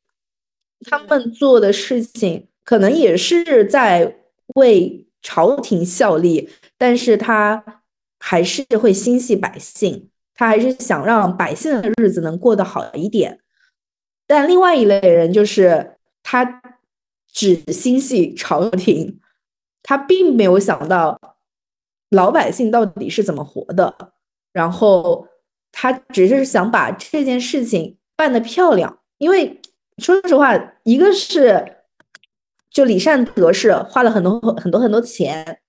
[0.91, 4.17] 他们做的事情可能也是在
[4.55, 7.83] 为朝廷效力，但是他
[8.19, 13.41] 还是会心系百姓，他还是想让百姓的日子能过得好一点。
[14.27, 16.61] 但另外一类人就是他
[17.33, 19.21] 只心系朝廷，
[19.83, 21.21] 他并没有想到
[22.11, 24.13] 老百姓到底是怎么活的，
[24.53, 25.29] 然后
[25.71, 28.99] 他只是想把这件事情办得漂亮。
[29.19, 29.61] 因为
[29.99, 31.77] 说实话，一个是
[32.69, 35.61] 就李善德是花了很多很多很多钱，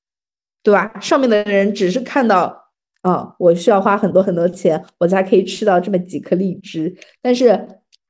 [0.63, 1.00] 对吧？
[1.00, 7.68] 上面的人只是看到，啊，我需要花很多很多钱，我才可以吃到这么几颗荔枝，但是。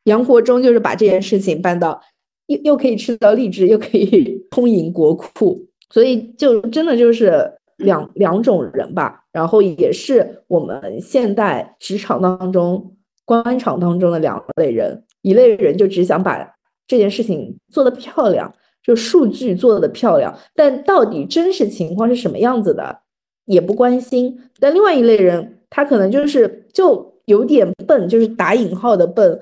[0.07, 2.01] 杨国忠就是把这件事情办到，
[2.45, 9.25] 又又可以吃到荔枝，又可以 充盈国库，所以就真的就是两两种人吧。
[9.33, 12.95] 然后也是我们现代职场当中、
[13.25, 16.55] 官场当中的两类人，一类人就只想把
[16.87, 23.01] 这件事情做得漂亮，就数据做得漂亮，但到底真实情况是什么样子的
[23.43, 24.39] 也不关心。
[24.61, 29.37] 但另外一类人，他可能就是就有点笨，就是打引号的笨。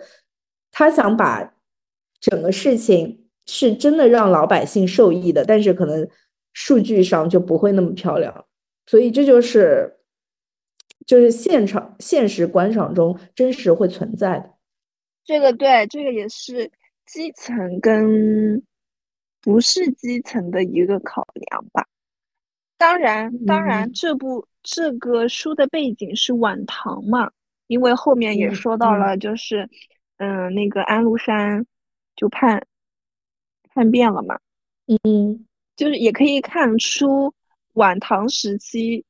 [0.78, 1.54] 他想把
[2.20, 6.06] 整个事情是真的让老百姓受益的，但是可能
[6.52, 8.46] 数据上就不会那么漂亮，
[8.86, 10.00] 所以这就是
[11.06, 14.52] 就是现场现实官场中真实会存在的。
[15.24, 16.70] 这个对，这个也是
[17.06, 18.62] 基层跟
[19.42, 21.88] 不是基层的一个考量吧。
[22.78, 27.32] 当然，当然，这部这个书的背景是晚唐嘛，
[27.68, 29.70] 因为后面也说到了，就是
[30.18, 31.66] 嗯，那个安禄山
[32.16, 32.66] 就叛
[33.74, 34.40] 叛变了嘛，
[35.04, 35.46] 嗯，
[35.76, 37.34] 就是也可以看出
[37.74, 39.04] 晚唐时期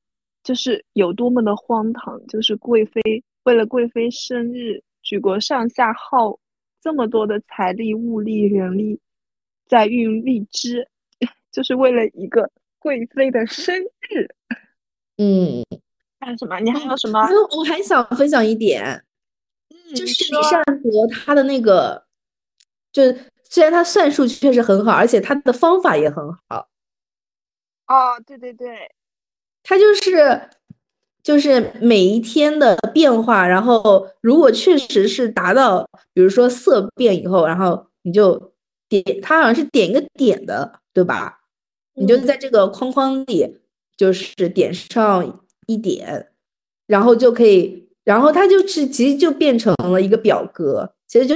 [0.44, 4.82] 就是有多么的荒唐，就是贵妃为了贵妃生日。
[5.04, 6.40] 举国上下耗
[6.82, 9.00] 这么多的财力、物力、人力
[9.68, 10.90] 在运荔枝，
[11.52, 12.50] 就是为了一个
[12.80, 13.76] 贵妃的生
[14.10, 14.28] 日。
[15.18, 15.64] 嗯，
[16.20, 16.60] 还有什么？
[16.60, 17.20] 你还有什么？
[17.56, 19.05] 我还想分享一点，
[19.94, 22.06] 就是李善德他的那个，
[22.92, 23.20] 就是
[23.50, 26.70] 虽然他算术确实很好，而且他的方法也很好。
[27.88, 28.92] 哦，对对对，
[29.64, 30.50] 他就是。
[31.26, 38.54] 就是每一天的变化，然后如果确实是达到，比如说色变以后，然后你就
[38.88, 41.40] 点，他好像是点一个点的，对吧？
[41.96, 43.58] 你就在这个框框里，
[43.98, 46.32] 就是点上一点，
[46.86, 51.36] 然后就可以，然后他就是其实就变成了一个表格，其实就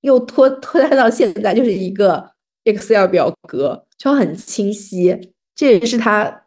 [0.00, 2.32] 又拖拖拉到现在就是一个
[2.64, 6.44] Excel 表格，就很清晰，这也是他，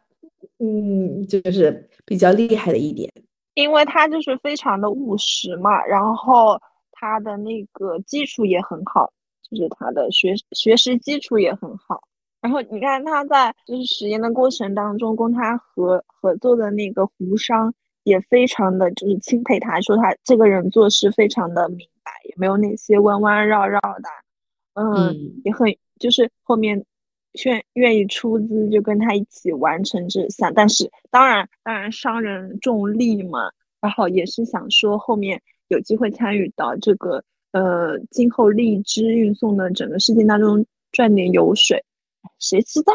[0.58, 1.88] 嗯，就是。
[2.08, 3.12] 比较厉害的一点，
[3.54, 6.56] 因为他就是非常的务实嘛，然后
[6.92, 12.04] 他的那个基础也很好，就是他的学学识基础也很好。
[12.40, 17.74] 然后你看他在就是实验的过程当中，跟他合合作的那个胡商
[18.06, 24.08] 也非常的就是钦佩他，说他这个人做事非常的明白，也没有那些弯弯绕绕的，
[24.74, 26.86] 嗯，也很就是后面。
[27.44, 41.84] 愿愿意出资就跟他一起完成这项，但是当然当然商人重利嘛，然后也是想说后面有机会参与到这个呃今后荔枝运送的整个事件当中赚点油水，
[42.38, 42.92] 谁知道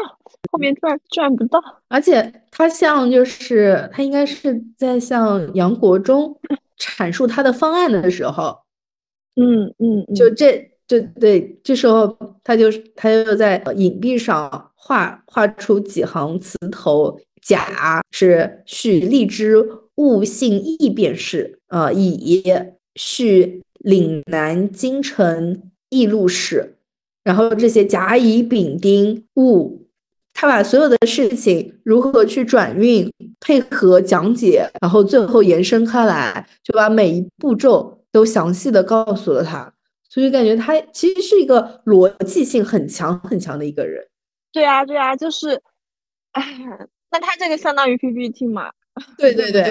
[0.50, 1.60] 后面赚赚不到？
[1.88, 6.38] 而且他像就是他应该是在向杨国忠
[6.78, 8.58] 阐述他的方案的时候，
[9.36, 10.70] 嗯嗯，就这。
[10.88, 12.14] 就对，这时候
[12.44, 19.56] 他就他又在影壁上画画出几行词头，甲是续荔枝
[19.94, 22.44] 物性异便是，呃，乙
[22.96, 26.76] 续岭南京城驿路事，
[27.24, 29.86] 然后这些甲乙丙丁戊，
[30.32, 39.72] 他把所有的事情如何去转运、配合讲解，然后最后延伸开来，就把每一步骤都详细的告诉了他。
[40.08, 44.06] 所以感觉他其实是一个逻辑性很强很强的一个人。
[44.52, 45.62] 对啊，对啊，就是，
[46.32, 46.42] 哎，
[47.10, 48.70] 那他这个相当于 PPT 嘛？
[49.16, 49.62] 对 对对，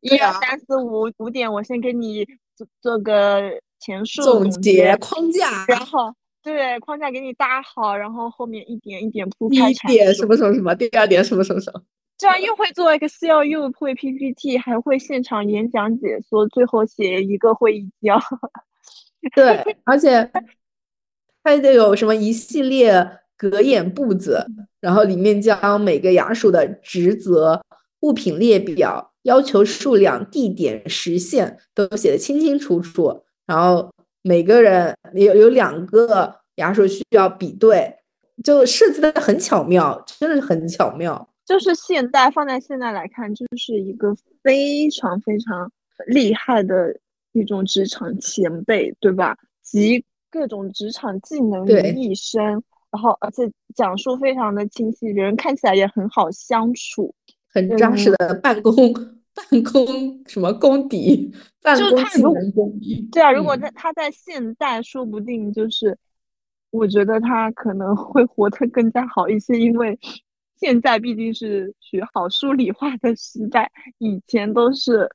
[0.00, 2.26] 一二三四五五点，我先给你
[2.56, 3.40] 做做个
[3.78, 6.12] 前述总结框架，然后
[6.42, 9.70] 对框架给你搭好，然后后面一点一点铺开。
[9.70, 11.82] 一点什么什么什么，第二点什么什么什么，
[12.16, 18.18] 这样又会做 Excel，又会 PPT，还会现场演讲解说，最后写一个会议纪要。
[19.34, 20.30] 对，而且
[21.44, 24.46] 还得有什么一系列格眼步子，
[24.80, 27.62] 然后里面将每个衙署的职责、
[28.00, 33.24] 物品列表、要求数量、地点、时限都写的清清楚楚。
[33.46, 37.96] 然后每个人有有两个牙刷需要比对，
[38.42, 41.28] 就设计的很巧妙，真的是很巧妙。
[41.44, 45.70] 就是现代放在现在来看，就是一个非常非常
[46.06, 46.98] 厉害的。
[47.32, 49.36] 一种职场前辈，对吧？
[49.62, 52.42] 集各种职场技能于一身，
[52.90, 57.14] 然后而且讲述非常的清晰，人看起来也很好相处，
[57.52, 58.74] 很扎实的办公
[59.48, 61.32] 办公什么功底，
[61.62, 63.08] 办公技能功底。
[63.12, 65.96] 对啊，如果在他在现代，说不定就是
[66.70, 69.98] 我觉得他可能会活得更加好一些，因为
[70.58, 75.10] 现在毕竟是学好数理化的时代，以前都是。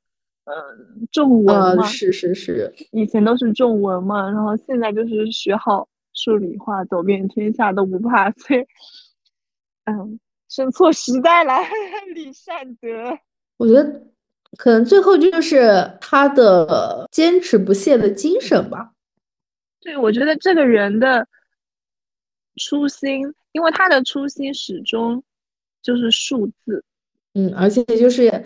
[0.48, 8.30] 嗯，重文嘛，是是是，以前都是重文嘛，然后现在就是学好数理化，走遍天下都不怕。
[8.30, 8.60] 所以，
[9.86, 11.52] 嗯，生错时代了，
[12.14, 13.18] 李善德。
[13.56, 14.06] 我觉得
[14.56, 18.92] 可能最后就是他的坚持不懈的精神吧。
[19.80, 21.26] 对，我觉得这个人的
[22.56, 25.22] 初心，因为他的初心始终
[25.82, 26.84] 就是数字。
[27.34, 28.44] 嗯，而且就是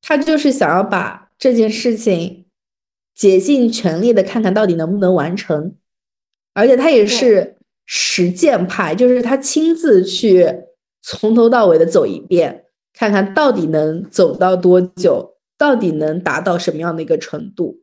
[0.00, 1.22] 他就是想要把。
[1.36, 2.46] 这件事情
[3.12, 5.76] 竭尽全力的看看到底能不能完成，
[6.54, 10.48] 而且他也是实践派，就是他亲自去
[11.02, 12.63] 从头到尾的走一遍，
[12.94, 17.82] 看看到底能走到多久，到底能达到什么样的一个程度。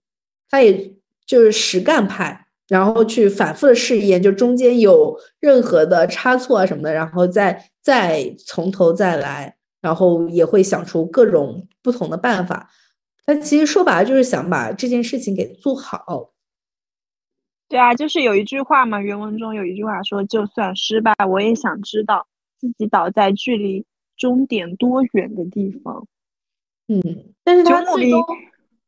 [0.50, 0.96] 他也
[1.26, 12.70] 就是实干派，然后去反复的试验，就中间有任何的差错啊什么的，然后再再从头再来，然后也会想出各种不同的办法。
[13.26, 16.32] 他其实说白了就是想把这件事情给做好。
[17.70, 22.28] 对啊，就是有一句话嘛，原文中有一句话说：“就算失败，我也想知道
[22.60, 23.86] 自己倒在距离
[24.18, 26.08] 终点多远的地方。”
[26.88, 27.02] 嗯，
[27.44, 28.26] 但是他最终，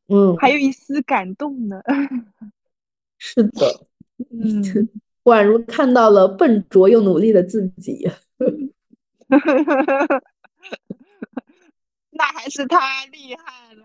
[0.08, 1.80] 嗯，还有一丝感动呢。
[3.18, 3.86] 是的，
[4.30, 4.62] 嗯，
[5.24, 8.06] 宛如看到了笨拙又努力的自己。
[12.10, 13.84] 那还是他厉害了，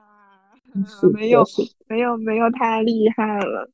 [1.13, 1.43] 没有，
[1.87, 3.71] 没有，没有太厉害了。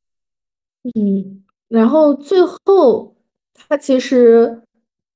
[0.94, 3.16] 嗯，然后最后
[3.52, 4.62] 他其实，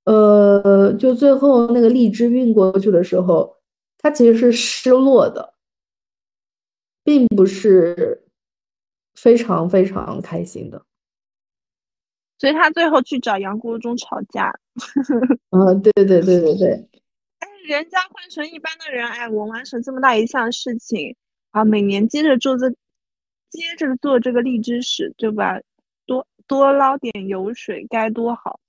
[0.04, 3.56] 呃，就最后那个荔枝运过去的时候，
[3.98, 5.54] 他其实是失落的，
[7.04, 8.26] 并不是
[9.14, 10.82] 非常非常开心的。
[12.38, 14.52] 所以他最后去找杨国忠吵架。
[15.50, 16.88] 嗯， 对对对对对。
[17.38, 21.16] 哎，人家换成一般的人，哎，我完成这么大一项事情，
[21.50, 22.74] 啊，每年接着做这。
[23.50, 25.60] 接着做这个荔枝使，对吧？
[26.06, 28.60] 多多捞点油水该多好。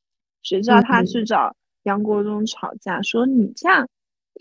[0.43, 3.87] 谁知道他去找杨国忠吵架，说你这样，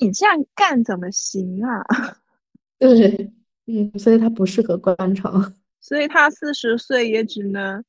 [0.01, 1.85] 你这样干怎么行啊？
[2.79, 3.33] 对，
[3.67, 5.55] 嗯，所以他不适合官场。
[5.81, 7.85] 所以他四十岁也只能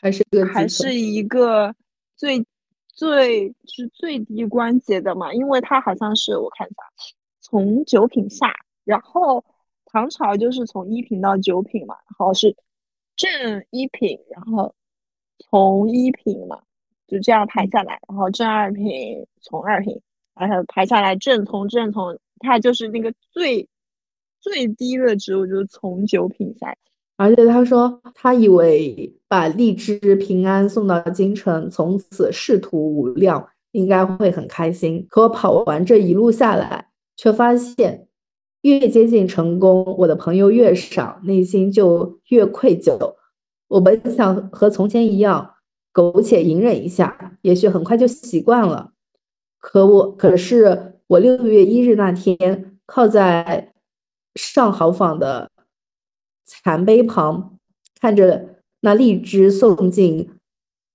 [0.00, 1.74] 还是个还是一个
[2.16, 2.46] 最
[2.88, 6.82] 最是最低关节的嘛，因为他好像是我看一下，
[7.40, 8.52] 从九品下，
[8.84, 9.44] 然后。
[9.86, 12.56] 唐朝就是从一品到九品嘛，然后是
[13.14, 14.74] 正一品，然后
[15.38, 16.64] 从一品嘛，
[17.14, 20.00] 就这样排下来，然后正二品从二品，
[20.34, 23.68] 然后排下来正从正从，他就是那个最
[24.40, 26.76] 最低的职务就是从九品下来。
[27.16, 35.06] 而且他说他以为把荔枝平安送到京城，从此仕途无量，应该会很开心。
[35.08, 38.08] 可我跑完这一路下来，却发现。
[38.62, 42.98] 越接近成功，我的朋友越少，内心就越愧疚。
[43.68, 45.53] 我本想和从前一样
[45.94, 48.92] 苟且隐忍一下，也许很快就习惯了。
[49.60, 53.72] 可我，可是我六月一日那天，靠在
[54.34, 55.50] 上好坊的
[56.44, 57.56] 残碑旁，
[57.98, 60.28] 看着那荔枝送进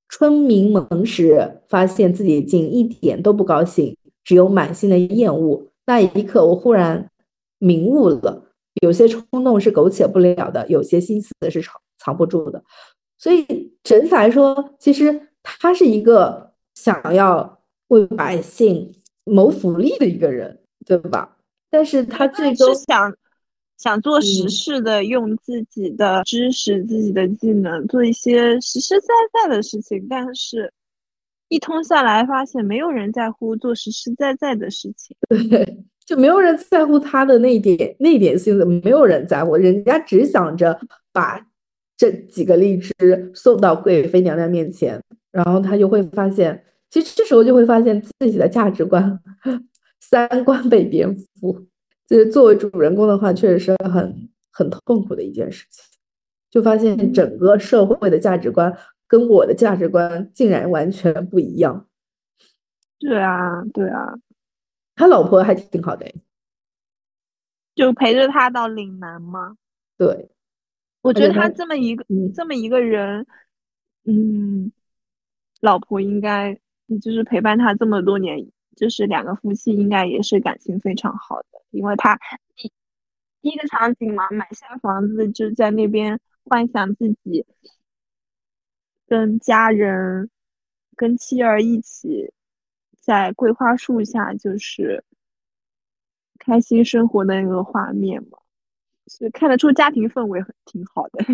[0.08, 5.66] 春明门时，发现自己竟一点都不高兴，只有满心的厌恶。
[5.88, 7.10] 那一刻，我忽然。
[7.62, 8.46] 明悟了，
[8.82, 12.64] 有些冲动是苟且不了的，有些心思是藏藏不住的。
[13.20, 18.92] 所以整体来说，其实他是一个想要为百姓
[19.26, 21.38] 谋福利的一个人，对吧？
[21.70, 23.14] 但是他最终想
[23.78, 30.08] 想做实事的，用自己的知识、自己的技能做一些实实在在的事情。
[30.10, 30.74] 但是，
[31.50, 35.16] 一通下来，发现没有人在乎做实实在在的事情。
[35.50, 35.86] 对。
[36.06, 40.80] 就没有人在乎他的那点那点心思，没有人在乎，人家只想着
[41.12, 41.40] 把
[42.00, 49.20] 这几个荔枝送到贵妃娘娘面前，然后他就会发现，其实这时候就会发现自己的价值观、
[50.00, 51.66] 三观被颠覆。
[52.08, 55.84] 就是作为主人公的话，确实是很很痛苦的一件事情，
[56.50, 58.74] 就发现整个社会的价值观
[59.06, 61.86] 跟我的价值观竟然完全不一样。
[62.98, 64.14] 对啊，对啊。
[64.96, 66.10] 他老婆还挺好的，
[67.76, 69.58] 就陪着他到岭南吗？
[69.98, 70.30] 对，
[71.02, 73.26] 我觉得他这么一个这么一个人，
[74.06, 74.72] 嗯，
[75.62, 76.60] 老婆应该
[77.02, 82.20] 就是陪伴他这么多年，就是两个夫妻应该也是感情非常好的，因为他
[82.56, 82.72] 第
[83.42, 87.46] 第一个场景嘛，买下房子就在那边幻想自己
[89.08, 90.30] 跟家人、
[90.96, 92.34] 跟妻儿一起。
[93.02, 95.04] 在桂花树下，就是
[96.38, 98.38] 开心生活的那个画面嘛，
[99.10, 101.26] 所以看得出家庭氛围很挺好的。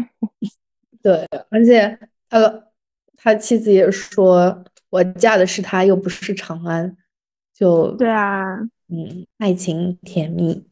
[1.03, 1.99] 对，而且
[2.29, 2.63] 他
[3.17, 6.97] 他妻子也说，我嫁的是他，又不是长安，
[7.53, 8.57] 就对啊，
[8.87, 10.65] 嗯，爱情甜蜜。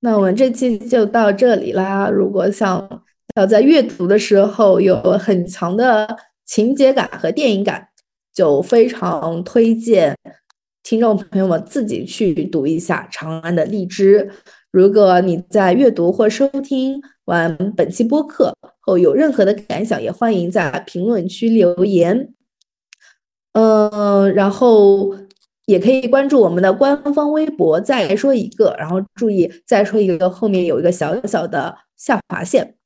[0.00, 2.08] 那我们这期就到这里啦。
[2.08, 7.86] 如果想要在阅读的时候有很强的情节感和电影感。
[8.30, 10.16] 就非常推荐
[10.84, 14.20] 听众朋友们自己去读一下《长安的荔枝》。
[14.70, 22.34] 如果你在阅读或收听完本期播客后有任何的感想，也欢迎在评论区留言。
[23.52, 25.14] 嗯，然后
[25.66, 27.80] 也可以关注我们的官方微博。
[27.80, 32.76] 再说一个，然后注意再说一个，后面有一个小小的下划线。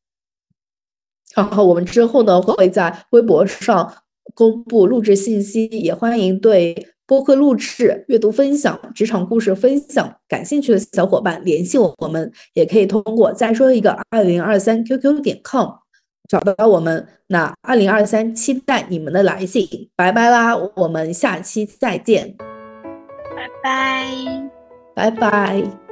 [1.35, 3.93] 然后我们之后呢会在微博上
[4.35, 15.69] 公布录制信息，也欢迎对播客录制、阅读分享、职场故事分享感兴趣的小伙伴联系我们，也可以通过再说一个二零二三 QQ 点 com
[16.29, 17.07] 找到我们。
[17.29, 22.37] 那二零二三期待你们的来信，拜拜啦，我们下期再见，
[23.35, 24.51] 拜拜，
[24.95, 25.92] 拜拜。